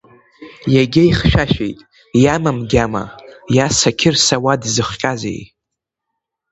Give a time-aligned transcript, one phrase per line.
[0.75, 1.79] Иахьа ихьшәашәеит,
[2.23, 3.03] иамам гьама,
[3.55, 5.41] Иаса Қьырса уа дзыхҟьазеи?